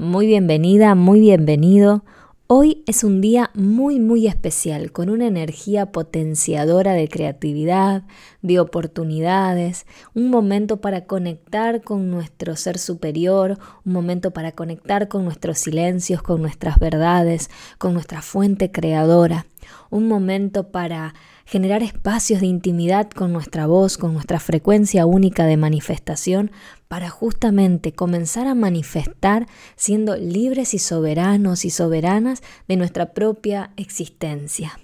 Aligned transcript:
muy 0.00 0.26
bienvenida, 0.26 0.94
muy 0.94 1.20
bienvenido. 1.20 2.04
Hoy 2.46 2.82
es 2.86 3.04
un 3.04 3.20
día 3.20 3.50
muy 3.52 4.00
muy 4.00 4.26
especial, 4.26 4.92
con 4.92 5.10
una 5.10 5.26
energía 5.26 5.92
potenciadora 5.92 6.94
de 6.94 7.06
creatividad, 7.06 8.04
de 8.40 8.60
oportunidades, 8.60 9.84
un 10.14 10.30
momento 10.30 10.80
para 10.80 11.04
conectar 11.04 11.82
con 11.82 12.10
nuestro 12.10 12.56
ser 12.56 12.78
superior, 12.78 13.58
un 13.84 13.92
momento 13.92 14.30
para 14.30 14.52
conectar 14.52 15.08
con 15.08 15.26
nuestros 15.26 15.58
silencios, 15.58 16.22
con 16.22 16.40
nuestras 16.40 16.78
verdades, 16.78 17.50
con 17.76 17.92
nuestra 17.92 18.22
fuente 18.22 18.72
creadora, 18.72 19.44
un 19.90 20.08
momento 20.08 20.70
para 20.70 21.12
generar 21.50 21.82
espacios 21.82 22.40
de 22.40 22.46
intimidad 22.46 23.10
con 23.10 23.32
nuestra 23.32 23.66
voz, 23.66 23.98
con 23.98 24.12
nuestra 24.12 24.38
frecuencia 24.38 25.04
única 25.04 25.46
de 25.46 25.56
manifestación, 25.56 26.52
para 26.86 27.10
justamente 27.10 27.90
comenzar 27.90 28.46
a 28.46 28.54
manifestar 28.54 29.48
siendo 29.74 30.16
libres 30.16 30.74
y 30.74 30.78
soberanos 30.78 31.64
y 31.64 31.70
soberanas 31.70 32.40
de 32.68 32.76
nuestra 32.76 33.14
propia 33.14 33.72
existencia. 33.76 34.78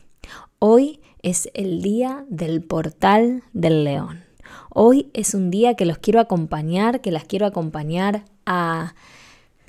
Hoy 0.59 0.99
es 1.23 1.51
el 1.55 1.83
día 1.83 2.27
del 2.29 2.65
portal 2.65 3.45
del 3.53 3.85
león. 3.85 4.25
Hoy 4.71 5.09
es 5.15 5.35
un 5.35 5.53
día 5.53 5.75
que 5.75 5.87
los 5.87 5.99
quiero 5.99 6.19
acompañar, 6.19 7.01
que 7.01 7.13
las 7.13 7.23
quiero 7.23 7.47
acompañar 7.47 8.25
a 8.45 8.97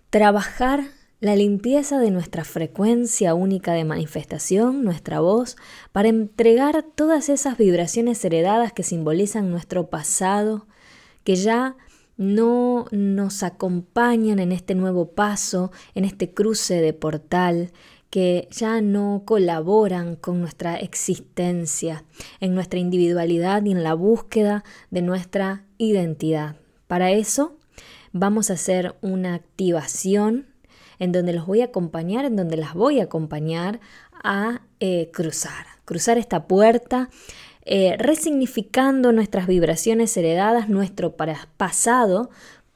trabajar 0.10 0.97
la 1.20 1.36
limpieza 1.36 2.00
de 2.00 2.12
nuestra 2.12 2.44
frecuencia 2.44 3.34
única 3.34 3.74
de 3.74 3.86
manifestación, 3.86 4.84
nuestra 4.84 5.20
voz, 5.20 5.56
para 5.92 6.10
entregar 6.10 6.84
todas 6.84 7.30
esas 7.30 7.58
vibraciones 7.58 8.24
heredadas 8.24 8.72
que 8.72 8.84
simbolizan 8.84 9.50
nuestro 9.50 9.90
pasado, 9.90 10.68
que 11.24 11.36
ya 11.36 11.76
no 12.18 12.86
nos 12.92 13.44
acompañan 13.44 14.40
en 14.40 14.52
este 14.52 14.76
nuevo 14.76 15.12
paso, 15.12 15.72
en 15.96 16.06
este 16.06 16.34
cruce 16.34 16.82
de 16.82 16.94
portal, 16.94 17.72
que 18.12 18.48
ya 18.52 18.82
no 18.82 19.24
colaboran 19.26 20.16
con 20.16 20.40
nuestra 20.40 20.76
existencia, 20.78 22.06
en 22.40 22.54
nuestra 22.54 22.80
individualidad 22.80 23.66
y 23.66 23.72
en 23.72 23.84
la 23.84 23.96
búsqueda 23.96 24.64
de 24.92 25.02
nuestra 25.02 25.66
identidad. 25.78 26.58
Para 26.88 27.12
eso 27.12 27.58
vamos 28.14 28.50
a 28.50 28.54
hacer 28.54 28.96
una 29.02 29.34
activación 29.34 30.46
en 31.00 31.12
donde 31.12 31.34
los 31.34 31.46
voy 31.46 31.62
a 31.62 31.66
acompañar, 31.66 32.26
en 32.26 32.36
donde 32.36 32.58
las 32.58 32.74
voy 32.74 33.00
a 33.00 33.04
acompañar 33.04 33.80
a 34.24 34.62
eh, 34.80 35.10
cruzar, 35.14 35.66
cruzar 35.86 36.18
esta 36.18 36.48
puerta, 36.48 37.10
eh, 37.66 37.96
resignificando 37.98 39.12
nuestras 39.12 39.48
vibraciones 39.48 40.16
heredadas, 40.16 40.70
nuestro 40.70 41.16
pasado, 41.16 42.30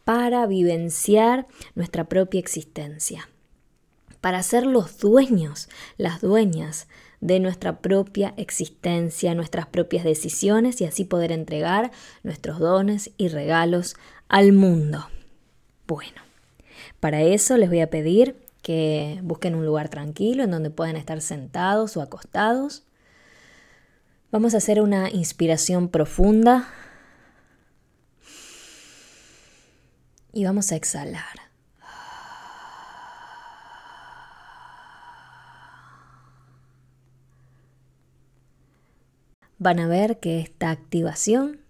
para 0.04 0.46
vivenciar 0.48 1.48
nuestra 1.76 2.06
propia 2.06 2.40
existencia, 2.40 3.30
para 4.20 4.44
ser 4.44 4.66
los 4.66 4.98
dueños, 4.98 5.70
las 5.98 6.22
dueñas 6.22 6.88
de 7.22 7.40
nuestra 7.40 7.80
propia 7.80 8.34
existencia, 8.36 9.36
nuestras 9.36 9.68
propias 9.68 10.04
decisiones 10.04 10.82
y 10.82 10.86
así 10.86 11.06
poder 11.06 11.32
entregar 11.32 11.92
nuestros 12.24 12.60
dones 12.60 13.12
y 13.18 13.30
regalos 13.30 13.96
al 14.28 14.54
mundo. 14.54 15.08
Bueno. 15.88 16.31
Para 17.02 17.24
eso 17.24 17.58
les 17.58 17.68
voy 17.68 17.82
a 17.82 17.90
pedir 17.90 18.46
que 18.62 19.20
busquen 19.24 19.56
un 19.56 19.66
lugar 19.66 19.90
tranquilo 19.90 20.44
en 20.44 20.52
donde 20.52 20.70
puedan 20.70 20.96
estar 20.96 21.20
sentados 21.20 21.98
o 21.98 22.02
acostados. 22.04 22.84
Vamos 24.32 24.54
a 24.54 24.58
hacer 24.58 24.80
una 24.80 25.10
inspiración 25.10 25.90
profunda 25.90 26.70
y 30.32 30.46
vamos 30.46 30.72
a 30.72 30.76
exhalar. 30.76 31.42
Van 39.58 39.80
a 39.80 39.88
ver 39.88 40.20
que 40.20 40.40
esta 40.40 40.70
activación 40.70 41.62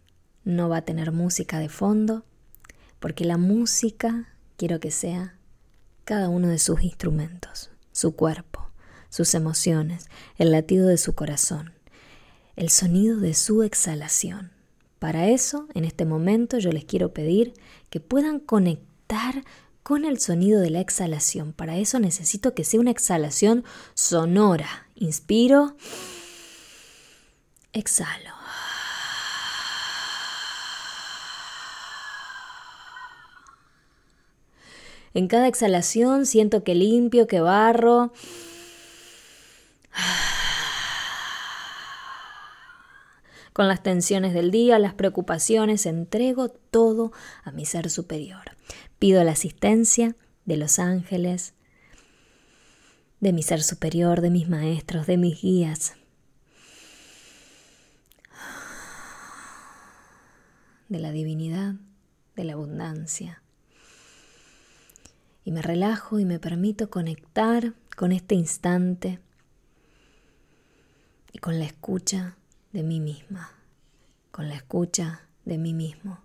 no 0.43 0.67
va 0.67 0.77
a 0.77 0.81
tener 0.81 1.13
música 1.13 1.59
de 1.59 1.69
fondo, 1.69 2.25
porque 2.99 3.23
la 3.23 3.37
música 3.37 4.27
quiero 4.61 4.79
que 4.79 4.91
sea 4.91 5.39
cada 6.03 6.29
uno 6.29 6.47
de 6.47 6.59
sus 6.59 6.83
instrumentos, 6.83 7.71
su 7.91 8.15
cuerpo, 8.15 8.69
sus 9.09 9.33
emociones, 9.33 10.05
el 10.37 10.51
latido 10.51 10.87
de 10.87 10.99
su 10.99 11.15
corazón, 11.15 11.73
el 12.55 12.69
sonido 12.69 13.17
de 13.19 13.33
su 13.33 13.63
exhalación. 13.63 14.51
Para 14.99 15.29
eso, 15.29 15.67
en 15.73 15.83
este 15.83 16.05
momento, 16.05 16.59
yo 16.59 16.71
les 16.71 16.85
quiero 16.85 17.11
pedir 17.11 17.55
que 17.89 17.99
puedan 17.99 18.39
conectar 18.39 19.43
con 19.81 20.05
el 20.05 20.19
sonido 20.19 20.61
de 20.61 20.69
la 20.69 20.81
exhalación. 20.81 21.53
Para 21.53 21.77
eso 21.77 21.99
necesito 21.99 22.53
que 22.53 22.63
sea 22.63 22.81
una 22.81 22.91
exhalación 22.91 23.63
sonora. 23.95 24.85
Inspiro, 24.93 25.75
exhalo. 27.73 28.40
En 35.13 35.27
cada 35.27 35.47
exhalación 35.47 36.25
siento 36.25 36.63
que 36.63 36.75
limpio, 36.75 37.27
que 37.27 37.41
barro. 37.41 38.13
Con 43.53 43.67
las 43.67 43.83
tensiones 43.83 44.33
del 44.33 44.51
día, 44.51 44.79
las 44.79 44.93
preocupaciones, 44.93 45.85
entrego 45.85 46.49
todo 46.49 47.11
a 47.43 47.51
mi 47.51 47.65
ser 47.65 47.89
superior. 47.89 48.51
Pido 48.99 49.23
la 49.23 49.33
asistencia 49.33 50.15
de 50.45 50.57
los 50.57 50.79
ángeles, 50.79 51.53
de 53.19 53.33
mi 53.33 53.43
ser 53.43 53.61
superior, 53.61 54.21
de 54.21 54.29
mis 54.29 54.47
maestros, 54.47 55.05
de 55.07 55.17
mis 55.17 55.41
guías. 55.41 55.95
de 60.91 60.99
la 60.99 61.13
divinidad, 61.13 61.75
de 62.35 62.43
la 62.43 62.53
abundancia, 62.53 63.40
y 65.43 65.51
me 65.51 65.61
relajo 65.61 66.19
y 66.19 66.25
me 66.25 66.39
permito 66.39 66.89
conectar 66.89 67.73
con 67.95 68.11
este 68.11 68.35
instante 68.35 69.19
y 71.31 71.39
con 71.39 71.59
la 71.59 71.65
escucha 71.65 72.37
de 72.71 72.83
mí 72.83 72.99
misma, 72.99 73.51
con 74.31 74.47
la 74.47 74.55
escucha 74.55 75.27
de 75.45 75.57
mí 75.57 75.73
mismo. 75.73 76.19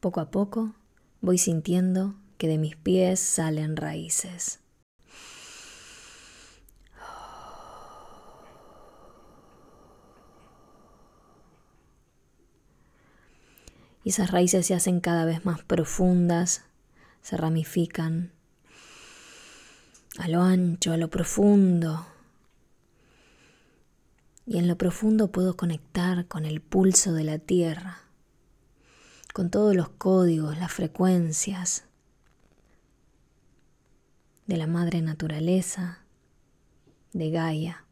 Poco 0.00 0.20
a 0.20 0.30
poco 0.30 0.74
voy 1.20 1.38
sintiendo 1.38 2.14
que 2.38 2.48
de 2.48 2.58
mis 2.58 2.76
pies 2.76 3.18
salen 3.18 3.76
raíces. 3.76 4.60
Y 14.06 14.10
esas 14.10 14.30
raíces 14.30 14.64
se 14.64 14.72
hacen 14.72 15.00
cada 15.00 15.24
vez 15.24 15.44
más 15.44 15.64
profundas, 15.64 16.62
se 17.22 17.36
ramifican 17.36 18.30
a 20.16 20.28
lo 20.28 20.42
ancho, 20.42 20.92
a 20.92 20.96
lo 20.96 21.10
profundo. 21.10 22.06
Y 24.46 24.58
en 24.58 24.68
lo 24.68 24.78
profundo 24.78 25.32
puedo 25.32 25.56
conectar 25.56 26.28
con 26.28 26.44
el 26.44 26.60
pulso 26.60 27.14
de 27.14 27.24
la 27.24 27.40
tierra, 27.40 27.98
con 29.34 29.50
todos 29.50 29.74
los 29.74 29.88
códigos, 29.88 30.56
las 30.56 30.70
frecuencias 30.70 31.82
de 34.46 34.56
la 34.56 34.68
madre 34.68 35.02
naturaleza, 35.02 35.98
de 37.12 37.30
Gaia. 37.30 37.84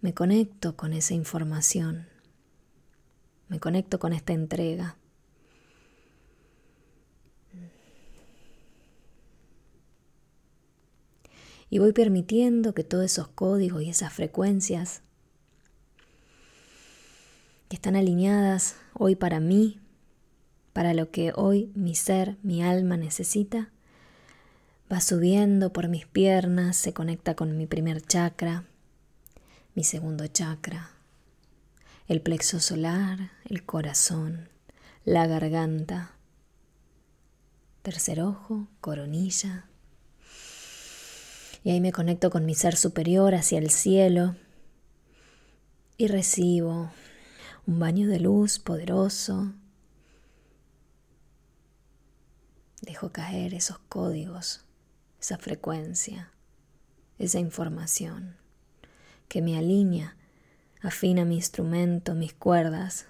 Me 0.00 0.14
conecto 0.14 0.74
con 0.74 0.94
esa 0.94 1.14
información 1.14 2.08
me 3.48 3.60
conecto 3.60 3.98
con 3.98 4.12
esta 4.12 4.32
entrega. 4.32 4.96
Y 11.70 11.78
voy 11.78 11.92
permitiendo 11.92 12.72
que 12.72 12.84
todos 12.84 13.04
esos 13.04 13.28
códigos 13.28 13.82
y 13.82 13.90
esas 13.90 14.12
frecuencias 14.12 15.02
que 17.68 17.76
están 17.76 17.96
alineadas 17.96 18.76
hoy 18.94 19.16
para 19.16 19.40
mí, 19.40 19.78
para 20.72 20.94
lo 20.94 21.10
que 21.10 21.32
hoy 21.34 21.70
mi 21.74 21.94
ser, 21.94 22.38
mi 22.42 22.62
alma 22.62 22.96
necesita, 22.96 23.70
va 24.90 25.02
subiendo 25.02 25.72
por 25.72 25.88
mis 25.88 26.06
piernas, 26.06 26.76
se 26.76 26.94
conecta 26.94 27.34
con 27.34 27.58
mi 27.58 27.66
primer 27.66 28.00
chakra, 28.00 28.64
mi 29.74 29.84
segundo 29.84 30.26
chakra, 30.26 30.97
el 32.08 32.22
plexo 32.22 32.58
solar, 32.58 33.32
el 33.44 33.66
corazón, 33.66 34.48
la 35.04 35.26
garganta, 35.26 36.16
tercer 37.82 38.22
ojo, 38.22 38.66
coronilla. 38.80 39.68
Y 41.62 41.70
ahí 41.70 41.82
me 41.82 41.92
conecto 41.92 42.30
con 42.30 42.46
mi 42.46 42.54
ser 42.54 42.76
superior 42.76 43.34
hacia 43.34 43.58
el 43.58 43.70
cielo. 43.70 44.36
y 46.00 46.06
recibo 46.06 46.92
un 47.66 47.80
baño 47.80 48.06
de 48.06 48.20
luz 48.20 48.60
poderoso. 48.60 49.52
Dejo 52.82 53.10
caer 53.10 53.52
esos 53.52 53.80
códigos, 53.80 54.64
esa 55.20 55.38
frecuencia, 55.38 56.30
esa 57.18 57.40
información 57.40 58.36
que 59.26 59.42
me 59.42 59.58
alinea, 59.58 60.16
afina 60.82 61.24
mi 61.24 61.36
instrumento, 61.36 62.14
mis 62.14 62.34
cuerdas. 62.34 63.06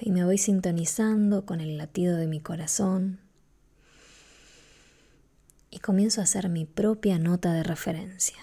Y 0.00 0.10
me 0.10 0.24
voy 0.24 0.38
sintonizando 0.38 1.44
con 1.44 1.60
el 1.60 1.76
latido 1.76 2.16
de 2.16 2.26
mi 2.26 2.40
corazón 2.40 3.20
y 5.70 5.80
comienzo 5.80 6.20
a 6.20 6.24
hacer 6.24 6.48
mi 6.48 6.64
propia 6.64 7.18
nota 7.18 7.52
de 7.52 7.62
referencia. 7.62 8.38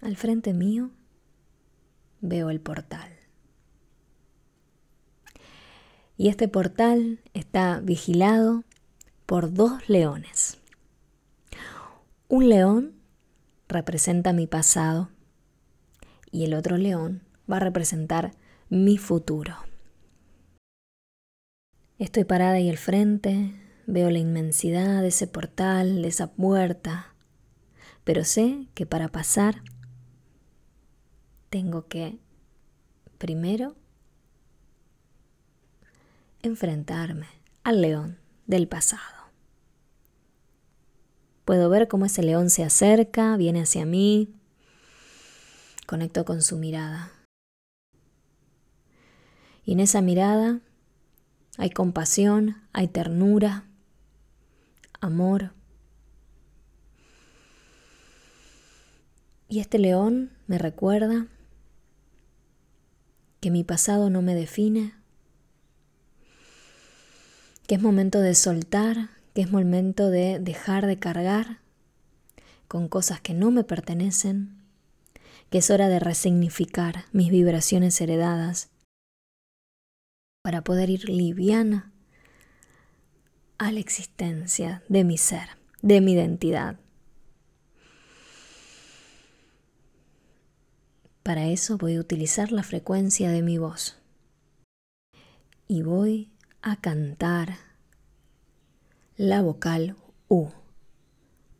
Al 0.00 0.16
frente 0.16 0.52
mío 0.52 0.90
veo 2.20 2.50
el 2.50 2.60
portal. 2.60 3.15
Y 6.16 6.28
este 6.28 6.48
portal 6.48 7.20
está 7.34 7.80
vigilado 7.80 8.64
por 9.26 9.52
dos 9.52 9.88
leones. 9.88 10.58
Un 12.28 12.48
león 12.48 12.94
representa 13.68 14.32
mi 14.32 14.46
pasado 14.46 15.10
y 16.30 16.44
el 16.44 16.54
otro 16.54 16.76
león 16.76 17.22
va 17.50 17.58
a 17.58 17.60
representar 17.60 18.32
mi 18.68 18.98
futuro. 18.98 19.54
Estoy 21.98 22.24
parada 22.24 22.54
ahí 22.54 22.68
al 22.68 22.76
frente, 22.76 23.54
veo 23.86 24.10
la 24.10 24.18
inmensidad 24.18 25.02
de 25.02 25.08
ese 25.08 25.26
portal, 25.26 26.02
de 26.02 26.08
esa 26.08 26.32
puerta, 26.32 27.14
pero 28.04 28.24
sé 28.24 28.68
que 28.74 28.86
para 28.86 29.08
pasar 29.08 29.62
tengo 31.48 31.86
que 31.86 32.18
primero 33.18 33.76
enfrentarme 36.46 37.26
al 37.64 37.82
león 37.82 38.18
del 38.46 38.68
pasado. 38.68 39.02
Puedo 41.44 41.68
ver 41.68 41.86
cómo 41.86 42.06
ese 42.06 42.22
león 42.22 42.50
se 42.50 42.64
acerca, 42.64 43.36
viene 43.36 43.62
hacia 43.62 43.86
mí, 43.86 44.34
conecto 45.86 46.24
con 46.24 46.42
su 46.42 46.56
mirada. 46.56 47.12
Y 49.64 49.72
en 49.72 49.80
esa 49.80 50.00
mirada 50.00 50.60
hay 51.56 51.70
compasión, 51.70 52.56
hay 52.72 52.88
ternura, 52.88 53.64
amor. 55.00 55.52
Y 59.48 59.60
este 59.60 59.78
león 59.78 60.32
me 60.48 60.58
recuerda 60.58 61.28
que 63.40 63.52
mi 63.52 63.62
pasado 63.62 64.10
no 64.10 64.20
me 64.22 64.34
define, 64.34 64.94
que 67.66 67.74
es 67.74 67.82
momento 67.82 68.20
de 68.20 68.34
soltar, 68.34 69.10
que 69.34 69.42
es 69.42 69.50
momento 69.50 70.10
de 70.10 70.38
dejar 70.38 70.86
de 70.86 70.98
cargar 70.98 71.60
con 72.68 72.88
cosas 72.88 73.20
que 73.20 73.34
no 73.34 73.50
me 73.50 73.64
pertenecen, 73.64 74.56
que 75.50 75.58
es 75.58 75.70
hora 75.70 75.88
de 75.88 75.98
resignificar 75.98 77.04
mis 77.12 77.30
vibraciones 77.30 78.00
heredadas 78.00 78.70
para 80.42 80.62
poder 80.62 80.90
ir 80.90 81.08
liviana 81.08 81.92
a 83.58 83.72
la 83.72 83.80
existencia 83.80 84.82
de 84.88 85.02
mi 85.02 85.18
ser, 85.18 85.48
de 85.82 86.00
mi 86.00 86.12
identidad. 86.12 86.78
Para 91.22 91.46
eso 91.46 91.78
voy 91.78 91.96
a 91.96 92.00
utilizar 92.00 92.52
la 92.52 92.62
frecuencia 92.62 93.30
de 93.30 93.42
mi 93.42 93.58
voz 93.58 93.98
y 95.66 95.82
voy 95.82 96.30
a 96.68 96.74
cantar 96.74 97.58
la 99.16 99.40
vocal 99.40 99.94
U. 100.26 100.48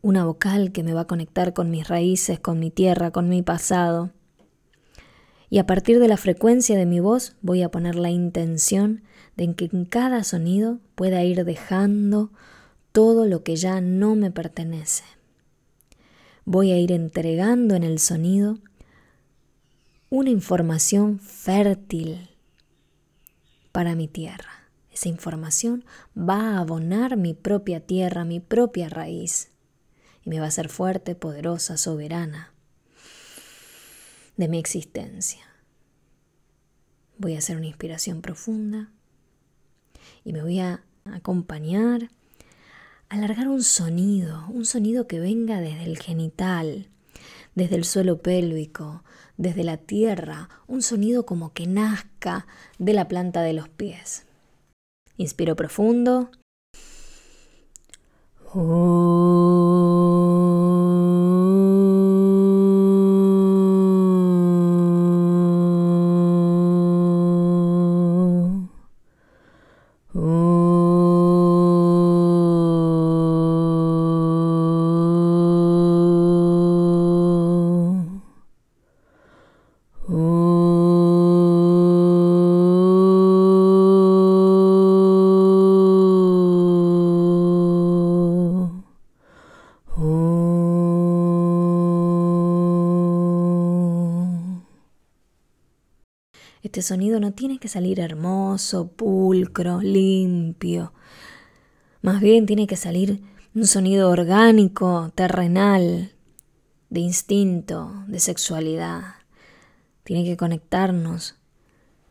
Una 0.01 0.25
vocal 0.25 0.73
que 0.73 0.83
me 0.83 0.93
va 0.93 1.01
a 1.01 1.07
conectar 1.07 1.53
con 1.53 1.69
mis 1.69 1.87
raíces, 1.87 2.41
con 2.41 2.59
mi 2.59 2.71
tierra, 2.71 3.11
con 3.11 3.29
mi 3.29 3.41
pasado. 3.41 4.11
Y 5.49 5.59
a 5.59 5.65
partir 5.65 5.99
de 5.99 6.09
la 6.09 6.17
frecuencia 6.17 6.77
de 6.77 6.85
mi 6.85 6.99
voz 6.99 7.37
voy 7.41 7.61
a 7.61 7.71
poner 7.71 7.95
la 7.95 8.09
intención 8.09 9.01
de 9.37 9.55
que 9.55 9.69
en 9.71 9.85
cada 9.85 10.25
sonido 10.25 10.79
pueda 10.95 11.23
ir 11.23 11.45
dejando 11.45 12.33
todo 12.91 13.25
lo 13.27 13.43
que 13.43 13.55
ya 13.55 13.79
no 13.79 14.15
me 14.15 14.29
pertenece. 14.29 15.05
Voy 16.43 16.73
a 16.73 16.77
ir 16.77 16.91
entregando 16.91 17.75
en 17.75 17.83
el 17.83 17.99
sonido 17.99 18.57
una 20.09 20.31
información 20.31 21.19
fértil 21.19 22.29
para 23.71 23.95
mi 23.95 24.09
tierra. 24.09 24.56
Esa 24.97 25.09
información 25.09 25.85
va 26.17 26.39
a 26.39 26.57
abonar 26.57 27.17
mi 27.17 27.35
propia 27.35 27.81
tierra, 27.81 28.25
mi 28.25 28.39
propia 28.39 28.89
raíz, 28.89 29.51
y 30.25 30.31
me 30.31 30.39
va 30.39 30.45
a 30.45 30.47
hacer 30.47 30.69
fuerte, 30.69 31.13
poderosa, 31.13 31.77
soberana 31.77 32.51
de 34.37 34.47
mi 34.47 34.57
existencia. 34.57 35.45
Voy 37.19 37.35
a 37.35 37.37
hacer 37.37 37.57
una 37.57 37.67
inspiración 37.67 38.23
profunda 38.23 38.89
y 40.25 40.33
me 40.33 40.41
voy 40.41 40.61
a 40.61 40.83
acompañar, 41.05 42.09
alargar 43.07 43.49
un 43.49 43.61
sonido, 43.61 44.47
un 44.47 44.65
sonido 44.65 45.05
que 45.05 45.19
venga 45.19 45.61
desde 45.61 45.83
el 45.83 45.99
genital, 45.99 46.89
desde 47.53 47.75
el 47.75 47.85
suelo 47.85 48.23
pélvico, 48.23 49.03
desde 49.37 49.63
la 49.63 49.77
tierra, 49.77 50.49
un 50.65 50.81
sonido 50.81 51.27
como 51.27 51.53
que 51.53 51.67
nazca 51.67 52.47
de 52.79 52.93
la 52.93 53.07
planta 53.07 53.43
de 53.43 53.53
los 53.53 53.69
pies. 53.69 54.26
Inspiro 55.17 55.55
profundo. 55.55 56.29
Este 96.77 96.89
sonido 96.89 97.19
no 97.19 97.33
tiene 97.33 97.57
que 97.57 97.69
salir 97.69 97.99
hermoso, 97.99 98.91
pulcro, 98.91 99.81
limpio. 99.81 100.93
Más 102.03 102.21
bien 102.21 102.45
tiene 102.45 102.67
que 102.67 102.75
salir 102.75 103.23
un 103.55 103.65
sonido 103.65 104.11
orgánico, 104.11 105.11
terrenal, 105.15 106.11
de 106.91 106.99
instinto, 106.99 108.03
de 108.05 108.19
sexualidad. 108.19 109.15
Tiene 110.03 110.23
que 110.23 110.37
conectarnos 110.37 111.37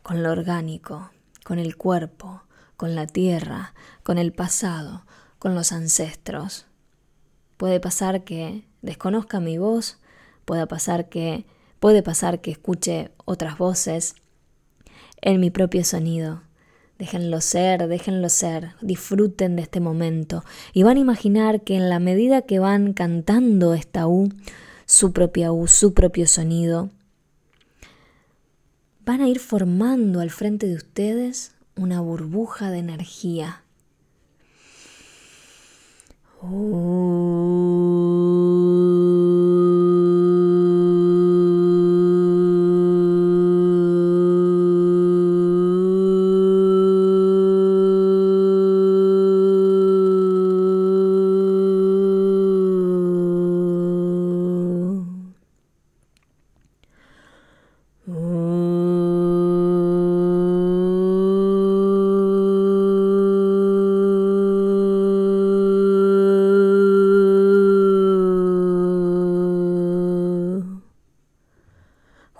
con 0.03 0.21
lo 0.21 0.33
orgánico, 0.33 1.11
con 1.45 1.59
el 1.59 1.77
cuerpo, 1.77 2.43
con 2.75 2.93
la 2.93 3.07
tierra, 3.07 3.73
con 4.03 4.17
el 4.17 4.33
pasado, 4.33 5.05
con 5.39 5.55
los 5.55 5.71
ancestros. 5.71 6.65
Puede 7.55 7.79
pasar 7.79 8.25
que 8.25 8.67
desconozca 8.81 9.39
mi 9.39 9.57
voz, 9.57 9.97
puede 10.43 10.67
pasar 10.67 11.07
que 11.07 11.45
puede 11.79 12.03
pasar 12.03 12.41
que 12.41 12.51
escuche 12.51 13.11
otras 13.23 13.57
voces 13.57 14.15
en 15.21 15.39
mi 15.39 15.49
propio 15.49 15.83
sonido. 15.83 16.41
Déjenlo 16.97 17.41
ser, 17.41 17.87
déjenlo 17.87 18.27
ser, 18.29 18.71
disfruten 18.81 19.55
de 19.55 19.61
este 19.61 19.79
momento 19.79 20.43
y 20.73 20.81
van 20.81 20.97
a 20.97 21.01
imaginar 21.01 21.61
que 21.61 21.75
en 21.75 21.89
la 21.89 21.99
medida 21.99 22.41
que 22.41 22.57
van 22.57 22.93
cantando 22.93 23.75
esta 23.75 24.07
U, 24.07 24.29
su 24.85 25.13
propia 25.13 25.51
U, 25.51 25.67
su 25.67 25.93
propio 25.93 26.25
sonido, 26.25 26.89
van 29.05 29.21
a 29.21 29.27
ir 29.27 29.39
formando 29.39 30.21
al 30.21 30.31
frente 30.31 30.67
de 30.67 30.75
ustedes 30.75 31.53
una 31.75 32.01
burbuja 32.01 32.71
de 32.71 32.79
energía. 32.79 33.61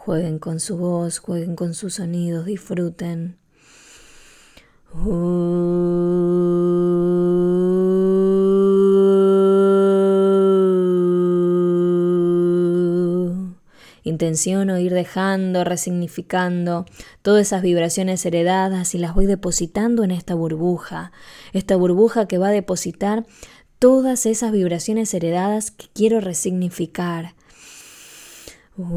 Jueguen 0.08 0.40
con 0.40 0.62
su 0.62 0.78
voz, 0.78 1.20
jueguen 1.20 1.58
con 1.58 1.74
sus 1.74 1.96
sonidos, 1.96 2.46
disfruten. 2.46 3.36
Intenciono 14.04 14.80
ir 14.80 14.94
dejando, 14.94 15.66
resignificando 15.66 16.86
todas 17.22 17.42
esas 17.48 17.62
vibraciones 17.62 18.26
heredadas 18.26 18.96
y 18.96 19.00
las 19.00 19.14
voy 19.14 19.26
depositando 19.26 20.06
en 20.06 20.12
esta 20.12 20.36
burbuja, 20.36 21.12
esta 21.52 21.76
burbuja 21.76 22.30
que 22.30 22.38
va 22.38 22.48
a 22.48 22.52
depositar 22.52 23.26
todas 23.78 24.26
esas 24.26 24.54
vibraciones 24.54 25.14
heredadas 25.14 25.72
que 25.72 25.88
quiero 25.94 26.22
resignificar. 26.22 27.36
Dejen 28.78 28.94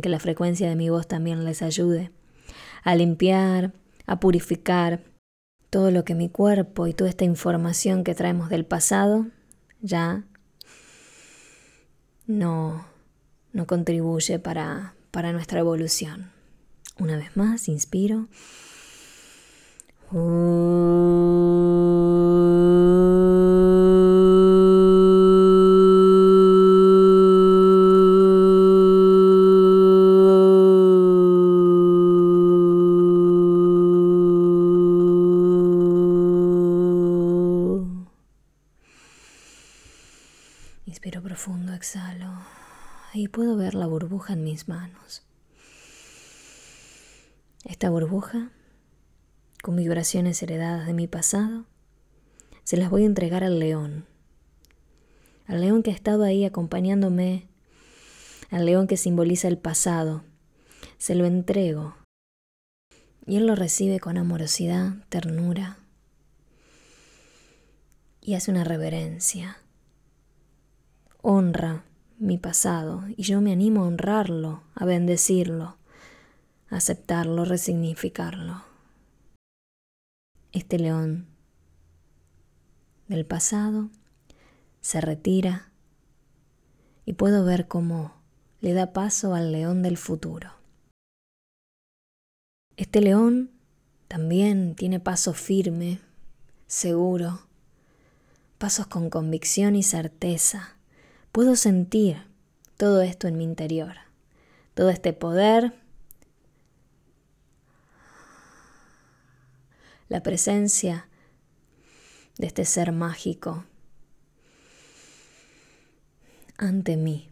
que 0.00 0.08
la 0.08 0.18
frecuencia 0.18 0.66
de 0.66 0.74
mi 0.74 0.88
voz 0.88 1.06
también 1.06 1.44
les 1.44 1.60
ayude 1.60 2.12
a 2.82 2.94
limpiar, 2.94 3.74
a 4.06 4.20
purificar 4.20 5.02
todo 5.68 5.90
lo 5.90 6.06
que 6.06 6.14
mi 6.14 6.30
cuerpo 6.30 6.86
y 6.86 6.94
toda 6.94 7.10
esta 7.10 7.26
información 7.26 8.04
que 8.04 8.14
traemos 8.14 8.48
del 8.48 8.64
pasado 8.64 9.26
ya 9.82 10.24
no, 12.26 12.86
no 13.52 13.66
contribuye 13.66 14.38
para, 14.38 14.94
para 15.10 15.32
nuestra 15.32 15.60
evolución. 15.60 16.30
Una 16.98 17.16
vez 17.16 17.36
más, 17.36 17.68
inspiro. 17.68 18.28
Inspiro 20.10 21.83
profundo, 41.34 41.74
exhalo 41.74 42.32
y 43.12 43.26
puedo 43.26 43.56
ver 43.56 43.74
la 43.74 43.88
burbuja 43.88 44.34
en 44.34 44.44
mis 44.44 44.68
manos. 44.68 45.24
Esta 47.64 47.90
burbuja, 47.90 48.52
con 49.60 49.74
vibraciones 49.74 50.40
heredadas 50.44 50.86
de 50.86 50.92
mi 50.92 51.08
pasado, 51.08 51.64
se 52.62 52.76
las 52.76 52.88
voy 52.88 53.02
a 53.02 53.06
entregar 53.06 53.42
al 53.42 53.58
león. 53.58 54.06
Al 55.48 55.60
león 55.60 55.82
que 55.82 55.90
ha 55.90 55.94
estado 55.94 56.22
ahí 56.22 56.44
acompañándome, 56.44 57.48
al 58.52 58.64
león 58.64 58.86
que 58.86 58.96
simboliza 58.96 59.48
el 59.48 59.58
pasado. 59.58 60.22
Se 60.98 61.16
lo 61.16 61.24
entrego. 61.24 61.96
Y 63.26 63.38
él 63.38 63.48
lo 63.48 63.56
recibe 63.56 63.98
con 63.98 64.18
amorosidad, 64.18 65.04
ternura. 65.08 65.78
Y 68.20 68.34
hace 68.34 68.52
una 68.52 68.62
reverencia 68.62 69.63
honra 71.26 71.84
mi 72.18 72.36
pasado 72.36 73.04
y 73.16 73.22
yo 73.22 73.40
me 73.40 73.52
animo 73.52 73.80
a 73.80 73.86
honrarlo, 73.86 74.62
a 74.74 74.84
bendecirlo, 74.84 75.78
a 76.68 76.76
aceptarlo, 76.76 77.46
resignificarlo. 77.46 78.62
Este 80.52 80.78
león 80.78 81.26
del 83.08 83.24
pasado 83.24 83.88
se 84.82 85.00
retira 85.00 85.70
y 87.06 87.14
puedo 87.14 87.42
ver 87.46 87.68
cómo 87.68 88.14
le 88.60 88.74
da 88.74 88.92
paso 88.92 89.34
al 89.34 89.50
león 89.50 89.82
del 89.82 89.96
futuro. 89.96 90.52
Este 92.76 93.00
león 93.00 93.50
también 94.08 94.74
tiene 94.74 95.00
paso 95.00 95.32
firme, 95.32 96.00
seguro, 96.66 97.46
pasos 98.58 98.86
con 98.88 99.08
convicción 99.08 99.74
y 99.74 99.82
certeza 99.82 100.73
Puedo 101.34 101.56
sentir 101.56 102.22
todo 102.76 103.02
esto 103.02 103.26
en 103.26 103.36
mi 103.36 103.42
interior, 103.42 103.96
todo 104.74 104.88
este 104.88 105.12
poder, 105.12 105.74
la 110.08 110.22
presencia 110.22 111.08
de 112.38 112.46
este 112.46 112.64
ser 112.64 112.92
mágico 112.92 113.64
ante 116.56 116.96
mí. 116.96 117.28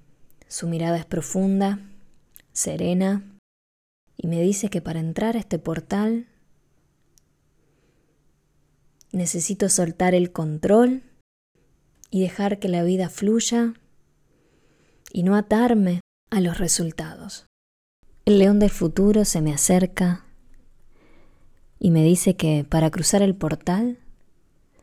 Su 0.49 0.67
mirada 0.67 0.97
es 0.97 1.07
profunda, 1.07 1.79
serena, 2.53 3.23
y 4.17 4.27
me 4.27 4.43
dice 4.43 4.69
que 4.69 4.83
para 4.83 4.99
entrar 4.99 5.37
a 5.37 5.39
este 5.39 5.61
portal 5.61 6.27
necesito 9.13 9.69
soltar 9.69 10.13
el 10.17 10.33
control 10.33 11.05
y 12.11 12.23
dejar 12.23 12.59
que 12.59 12.67
la 12.67 12.83
vida 12.83 13.09
fluya 13.09 13.75
y 15.13 15.23
no 15.23 15.37
atarme 15.37 16.01
a 16.31 16.41
los 16.41 16.59
resultados. 16.59 17.47
El 18.25 18.39
león 18.39 18.59
del 18.59 18.71
futuro 18.71 19.25
se 19.25 19.43
me 19.43 19.53
acerca 19.53 20.25
y 21.79 21.91
me 21.91 22.03
dice 22.03 22.35
que 22.35 22.65
para 22.69 22.91
cruzar 22.91 23.23
el 23.23 23.35
portal 23.35 23.99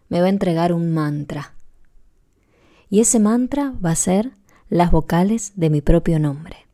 me 0.10 0.20
va 0.22 0.28
a 0.28 0.30
entregar 0.30 0.74
un 0.74 0.94
mantra. 0.94 1.56
Y 2.90 3.00
ese 3.00 3.20
mantra 3.20 3.74
va 3.84 3.92
a 3.92 3.96
ser 3.96 4.32
las 4.70 4.92
vocales 4.92 5.54
de 5.56 5.70
mi 5.70 5.82
propio 5.82 6.20
nombre. 6.20 6.68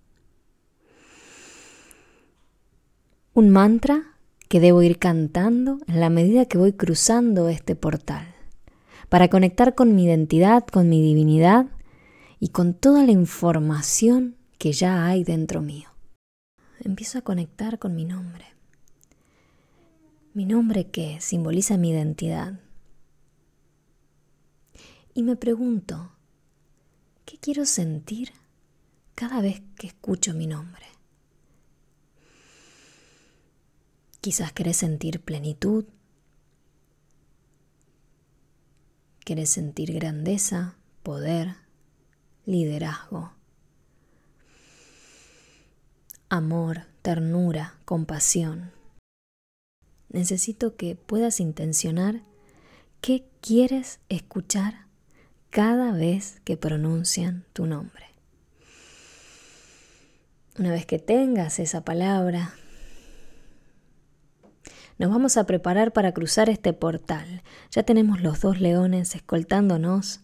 Un 3.34 3.50
mantra 3.50 4.16
que 4.50 4.60
debo 4.60 4.82
ir 4.82 4.98
cantando 4.98 5.80
en 5.88 6.00
la 6.00 6.10
medida 6.10 6.46
que 6.46 6.58
voy 6.58 6.74
cruzando 6.74 7.50
este 7.50 7.76
portal, 7.76 8.34
para 9.10 9.28
conectar 9.30 9.76
con 9.76 9.96
mi 9.96 10.06
identidad, 10.06 10.66
con 10.66 10.90
mi 10.90 11.02
divinidad 11.02 11.68
y 12.40 12.50
con 12.50 12.74
toda 12.74 13.06
la 13.06 13.12
información 13.12 14.36
que 14.58 14.74
ya 14.74 15.06
hay 15.06 15.24
dentro 15.24 15.62
mío. 15.62 15.90
Empiezo 16.80 17.18
a 17.18 17.22
conectar 17.22 17.80
con 17.80 17.96
mi 17.96 18.06
nombre. 18.06 18.46
Mi 20.34 20.46
nombre 20.46 20.92
que 20.92 21.20
simboliza 21.22 21.78
mi 21.78 21.92
identidad. 21.92 22.60
Y 25.14 25.24
me 25.24 25.38
pregunto, 25.38 26.12
¿qué 27.26 27.38
quiero 27.38 27.66
sentir 27.66 28.34
cada 29.16 29.42
vez 29.42 29.62
que 29.78 29.88
escucho 29.88 30.34
mi 30.34 30.46
nombre? 30.46 30.86
Quizás 34.20 34.52
querés 34.52 34.78
sentir 34.78 35.22
plenitud, 35.22 35.86
querés 39.24 39.52
sentir 39.52 39.94
grandeza, 39.94 40.76
poder, 41.04 41.65
liderazgo. 42.46 43.32
Amor, 46.30 46.86
ternura, 47.02 47.76
compasión. 47.86 48.72
Necesito 50.10 50.76
que 50.76 50.96
puedas 50.96 51.40
intencionar 51.40 52.22
qué 53.02 53.28
quieres 53.42 54.00
escuchar 54.10 54.86
cada 55.50 55.92
vez 55.92 56.42
que 56.44 56.58
pronuncian 56.58 57.46
tu 57.54 57.66
nombre. 57.66 58.06
Una 60.58 60.72
vez 60.72 60.86
que 60.86 61.00
tengas 61.00 61.60
esa 61.60 61.84
palabra, 61.84 62.54
nos 64.98 65.10
vamos 65.12 65.38
a 65.38 65.46
preparar 65.46 65.92
para 65.92 66.14
cruzar 66.14 66.50
este 66.50 66.72
portal. 66.74 67.44
Ya 67.72 67.84
tenemos 67.84 68.22
los 68.22 68.40
dos 68.42 68.62
leones 68.62 69.16
escoltándonos 69.16 70.22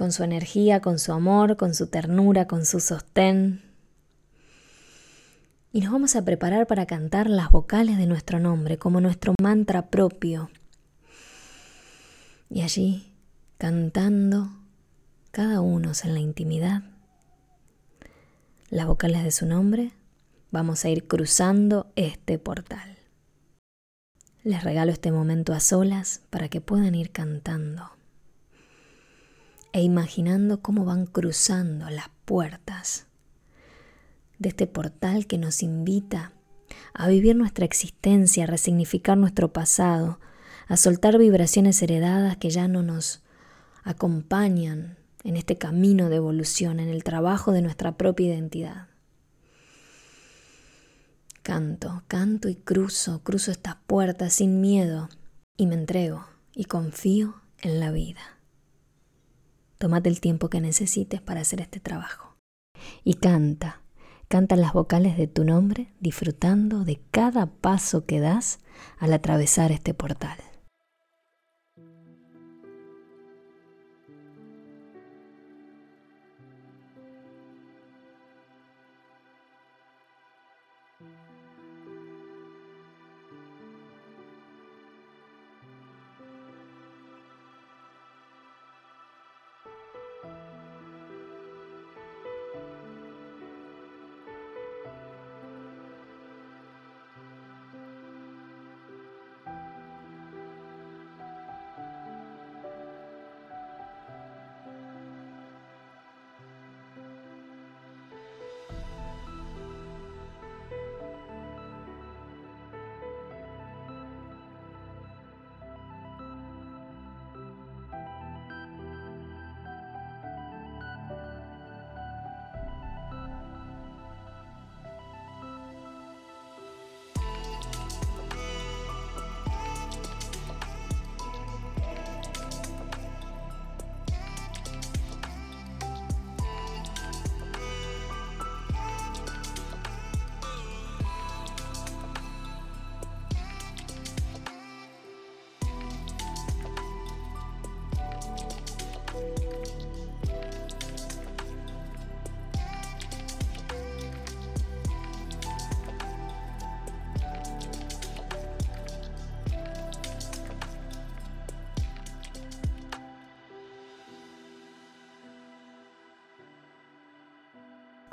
con 0.00 0.12
su 0.12 0.24
energía, 0.24 0.80
con 0.80 0.98
su 0.98 1.12
amor, 1.12 1.58
con 1.58 1.74
su 1.74 1.88
ternura, 1.88 2.46
con 2.46 2.64
su 2.64 2.80
sostén. 2.80 3.60
Y 5.74 5.82
nos 5.82 5.92
vamos 5.92 6.16
a 6.16 6.24
preparar 6.24 6.66
para 6.66 6.86
cantar 6.86 7.28
las 7.28 7.50
vocales 7.50 7.98
de 7.98 8.06
nuestro 8.06 8.40
nombre 8.40 8.78
como 8.78 9.02
nuestro 9.02 9.34
mantra 9.42 9.90
propio. 9.90 10.48
Y 12.48 12.62
allí, 12.62 13.12
cantando 13.58 14.48
cada 15.32 15.60
uno 15.60 15.92
en 16.02 16.14
la 16.14 16.20
intimidad, 16.20 16.82
las 18.70 18.86
vocales 18.86 19.22
de 19.22 19.32
su 19.32 19.44
nombre, 19.44 19.92
vamos 20.50 20.86
a 20.86 20.88
ir 20.88 21.08
cruzando 21.08 21.92
este 21.94 22.38
portal. 22.38 22.96
Les 24.44 24.64
regalo 24.64 24.92
este 24.92 25.12
momento 25.12 25.52
a 25.52 25.60
solas 25.60 26.22
para 26.30 26.48
que 26.48 26.62
puedan 26.62 26.94
ir 26.94 27.10
cantando 27.10 27.99
e 29.72 29.82
imaginando 29.82 30.60
cómo 30.60 30.84
van 30.84 31.06
cruzando 31.06 31.88
las 31.90 32.10
puertas 32.24 33.06
de 34.38 34.48
este 34.48 34.66
portal 34.66 35.26
que 35.26 35.38
nos 35.38 35.62
invita 35.62 36.32
a 36.94 37.08
vivir 37.08 37.36
nuestra 37.36 37.64
existencia, 37.64 38.44
a 38.44 38.46
resignificar 38.46 39.16
nuestro 39.16 39.52
pasado, 39.52 40.18
a 40.66 40.76
soltar 40.76 41.18
vibraciones 41.18 41.82
heredadas 41.82 42.36
que 42.36 42.50
ya 42.50 42.68
no 42.68 42.82
nos 42.82 43.22
acompañan 43.82 44.96
en 45.24 45.36
este 45.36 45.58
camino 45.58 46.08
de 46.08 46.16
evolución, 46.16 46.80
en 46.80 46.88
el 46.88 47.04
trabajo 47.04 47.52
de 47.52 47.62
nuestra 47.62 47.96
propia 47.96 48.28
identidad. 48.28 48.88
Canto, 51.42 52.02
canto 52.06 52.48
y 52.48 52.54
cruzo, 52.54 53.22
cruzo 53.22 53.50
estas 53.50 53.76
puertas 53.86 54.34
sin 54.34 54.60
miedo 54.60 55.08
y 55.56 55.66
me 55.66 55.74
entrego 55.74 56.26
y 56.54 56.64
confío 56.64 57.34
en 57.58 57.80
la 57.80 57.90
vida. 57.90 58.39
Tómate 59.80 60.10
el 60.10 60.20
tiempo 60.20 60.50
que 60.50 60.60
necesites 60.60 61.22
para 61.22 61.40
hacer 61.40 61.62
este 61.62 61.80
trabajo. 61.80 62.36
Y 63.02 63.14
canta, 63.14 63.80
canta 64.28 64.54
las 64.54 64.74
vocales 64.74 65.16
de 65.16 65.26
tu 65.26 65.42
nombre 65.42 65.88
disfrutando 66.00 66.84
de 66.84 67.00
cada 67.10 67.46
paso 67.46 68.04
que 68.04 68.20
das 68.20 68.58
al 68.98 69.14
atravesar 69.14 69.72
este 69.72 69.94
portal. 69.94 70.36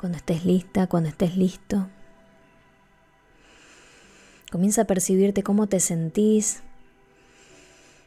Cuando 0.08 0.16
estés 0.16 0.46
lista, 0.46 0.86
cuando 0.86 1.10
estés 1.10 1.36
listo, 1.36 1.86
comienza 4.50 4.80
a 4.80 4.84
percibirte 4.86 5.42
cómo 5.42 5.66
te 5.66 5.80
sentís. 5.80 6.62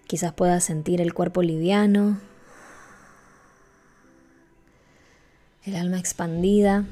Quizás 0.08 0.34
puedas 0.34 0.64
sentir 0.64 1.00
el 1.00 1.14
cuerpo 1.14 1.44
liviano, 1.44 2.20
el 5.64 5.76
alma 5.76 6.00
expandida. 6.00 6.86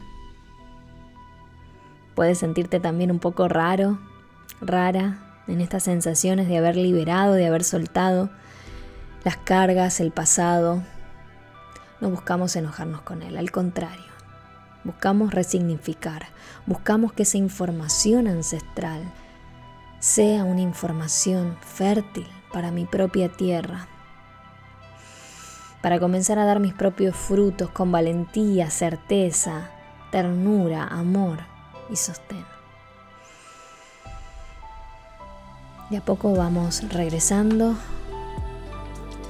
Puedes 2.14 2.38
sentirte 2.38 2.80
también 2.80 3.10
un 3.10 3.18
poco 3.18 3.48
raro, 3.48 3.98
rara, 4.62 5.42
en 5.48 5.60
estas 5.60 5.82
sensaciones 5.82 6.48
de 6.48 6.60
haber 6.60 6.76
liberado, 6.76 7.34
de 7.34 7.48
haber 7.48 7.64
soltado 7.64 8.30
las 9.24 9.38
cargas, 9.38 10.02
el 10.02 10.12
pasado. 10.12 10.84
No 12.00 12.12
buscamos 12.12 12.56
enojarnos 12.56 13.02
con 13.02 13.24
él, 13.24 13.38
al 13.38 13.50
contrario. 13.50 14.09
Buscamos 14.84 15.34
resignificar, 15.34 16.28
buscamos 16.66 17.12
que 17.12 17.24
esa 17.24 17.38
información 17.38 18.28
ancestral 18.28 19.04
sea 20.00 20.46
una 20.46 20.62
información 20.62 21.58
fértil 21.62 22.28
para 22.54 22.72
mi 22.72 22.86
propia 22.86 23.30
tierra, 23.30 23.88
para 25.82 26.00
comenzar 26.00 26.40
a 26.40 26.46
dar 26.46 26.60
mis 26.60 26.74
propios 26.74 27.16
frutos 27.16 27.70
con 27.70 27.92
valentía, 27.92 28.70
certeza, 28.70 29.70
ternura, 30.12 30.86
amor 30.86 31.40
y 31.90 31.96
sostén. 31.96 32.46
De 35.90 35.98
a 35.98 36.02
poco 36.02 36.34
vamos 36.36 36.84
regresando 36.90 37.76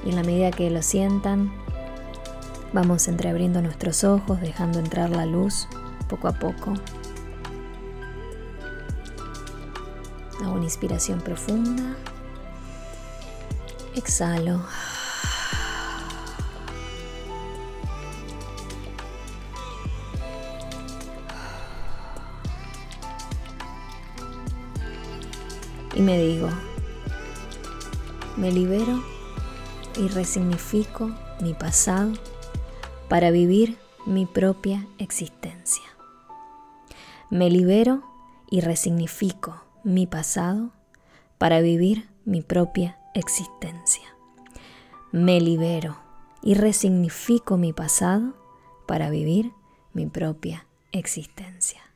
y 0.04 0.10
en 0.10 0.16
la 0.16 0.22
medida 0.22 0.50
que 0.50 0.70
lo 0.70 0.82
sientan, 0.82 1.52
Vamos 2.72 3.08
entreabriendo 3.08 3.60
nuestros 3.60 4.04
ojos, 4.04 4.40
dejando 4.40 4.78
entrar 4.78 5.10
la 5.10 5.26
luz 5.26 5.66
poco 6.08 6.28
a 6.28 6.32
poco. 6.32 6.74
Hago 10.40 10.52
una 10.52 10.64
inspiración 10.64 11.20
profunda. 11.20 11.96
Exhalo. 13.96 14.62
Y 25.96 26.02
me 26.02 26.16
digo, 26.18 26.48
me 28.36 28.52
libero 28.52 29.02
y 29.96 30.06
resignifico 30.06 31.10
mi 31.40 31.52
pasado 31.52 32.12
para 33.10 33.32
vivir 33.32 33.76
mi 34.06 34.24
propia 34.24 34.86
existencia. 34.98 35.82
Me 37.28 37.50
libero 37.50 38.04
y 38.48 38.60
resignifico 38.60 39.64
mi 39.82 40.06
pasado 40.06 40.70
para 41.36 41.60
vivir 41.60 42.08
mi 42.24 42.40
propia 42.40 43.00
existencia. 43.14 44.04
Me 45.10 45.40
libero 45.40 45.98
y 46.40 46.54
resignifico 46.54 47.56
mi 47.56 47.72
pasado 47.72 48.34
para 48.86 49.10
vivir 49.10 49.50
mi 49.92 50.06
propia 50.06 50.68
existencia. 50.92 51.89